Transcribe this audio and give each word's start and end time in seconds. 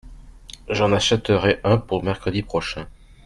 J’en 0.67 0.93
achèterai 0.93 1.59
un 1.63 1.77
pour 1.77 2.03
mercredi 2.03 2.41
prochain. 2.41 2.87